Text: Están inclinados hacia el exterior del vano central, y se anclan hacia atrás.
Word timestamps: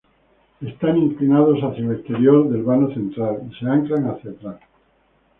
Están 0.61 0.97
inclinados 0.97 1.59
hacia 1.59 1.85
el 1.85 1.91
exterior 1.91 2.49
del 2.49 2.63
vano 2.63 2.91
central, 2.91 3.47
y 3.47 3.53
se 3.53 3.69
anclan 3.69 4.05
hacia 4.09 4.31
atrás. 4.31 4.59